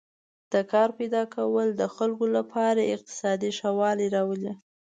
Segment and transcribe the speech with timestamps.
[0.53, 4.53] د کار پیدا کول د خلکو لپاره اقتصادي ښه والی راولي.